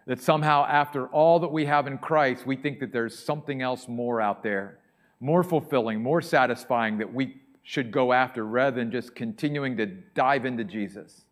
[0.05, 3.87] That somehow, after all that we have in Christ, we think that there's something else
[3.87, 4.79] more out there,
[5.19, 10.45] more fulfilling, more satisfying that we should go after rather than just continuing to dive
[10.45, 11.23] into Jesus.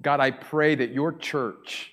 [0.00, 1.92] God, I pray that your church,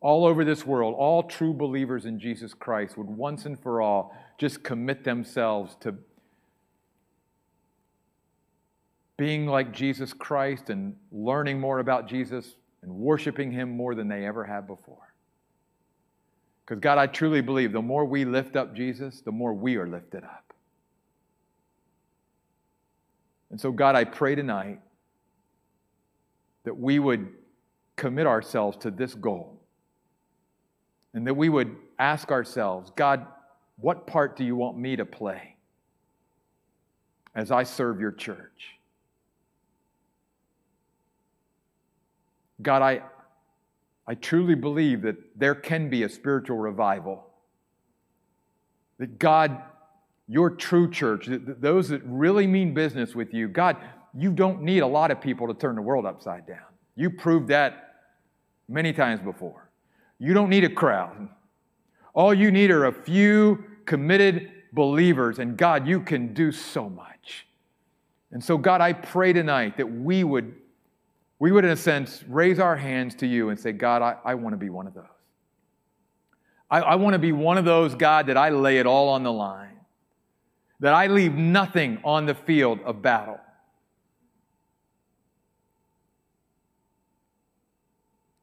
[0.00, 4.16] all over this world, all true believers in Jesus Christ, would once and for all
[4.38, 5.96] just commit themselves to
[9.16, 14.26] being like Jesus Christ and learning more about Jesus and worshiping Him more than they
[14.26, 15.14] ever have before.
[16.64, 19.86] Because, God, I truly believe the more we lift up Jesus, the more we are
[19.86, 20.52] lifted up.
[23.50, 24.80] And so, God, I pray tonight
[26.64, 27.28] that we would
[27.96, 29.60] commit ourselves to this goal
[31.12, 33.26] and that we would ask ourselves, God,
[33.76, 35.56] what part do you want me to play
[37.34, 38.78] as I serve your church?
[42.62, 43.02] God, I,
[44.06, 47.24] I truly believe that there can be a spiritual revival.
[48.98, 49.62] That God,
[50.28, 53.76] your true church, those that really mean business with you, God,
[54.16, 56.58] you don't need a lot of people to turn the world upside down.
[56.94, 57.94] You proved that
[58.68, 59.68] many times before.
[60.18, 61.28] You don't need a crowd.
[62.14, 67.46] All you need are a few committed believers, and God, you can do so much.
[68.30, 70.54] And so, God, I pray tonight that we would
[71.44, 74.34] we would, in a sense, raise our hands to you and say, God, I, I
[74.34, 75.04] want to be one of those.
[76.70, 79.24] I, I want to be one of those, God, that I lay it all on
[79.24, 79.78] the line,
[80.80, 83.38] that I leave nothing on the field of battle.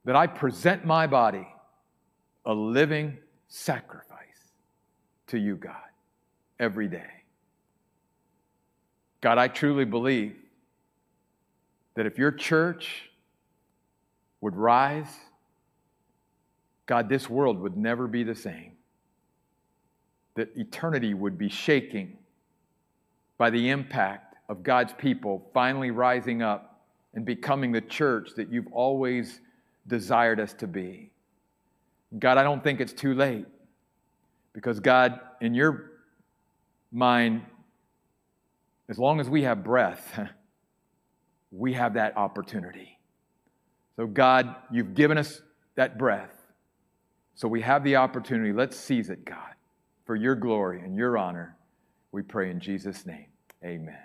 [0.04, 1.48] That I present my body
[2.46, 4.52] a living sacrifice
[5.26, 5.74] to you, God,
[6.60, 7.24] every day.
[9.20, 10.36] God, I truly believe
[11.94, 13.10] that if your church
[14.40, 15.14] would rise,
[16.86, 18.72] God, this world would never be the same.
[20.34, 22.18] That eternity would be shaking
[23.38, 26.82] by the impact of God's people finally rising up
[27.14, 29.40] and becoming the church that you've always
[29.86, 31.10] desired us to be.
[32.18, 33.46] God, I don't think it's too late
[34.52, 35.92] because, God, in your
[36.90, 37.42] mind,
[38.88, 40.18] as long as we have breath,
[41.52, 42.98] we have that opportunity.
[43.96, 45.42] So, God, you've given us
[45.76, 46.34] that breath.
[47.34, 48.52] So we have the opportunity.
[48.52, 49.54] Let's seize it, God,
[50.04, 51.56] for your glory and your honor.
[52.10, 53.26] We pray in Jesus' name.
[53.64, 53.98] Amen.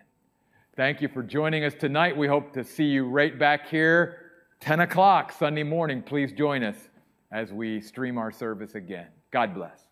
[0.75, 2.15] Thank you for joining us tonight.
[2.15, 6.03] We hope to see you right back here, 10 o'clock Sunday morning.
[6.03, 6.77] Please join us
[7.31, 9.07] as we stream our service again.
[9.31, 9.86] God bless.